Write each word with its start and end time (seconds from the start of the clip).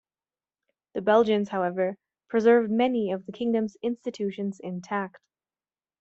The 0.95 1.01
Belgians, 1.03 1.49
however, 1.49 1.95
preserved 2.27 2.71
many 2.71 3.11
of 3.11 3.27
the 3.27 3.31
kingdom's 3.31 3.77
institutions 3.83 4.59
intact. 4.59 5.21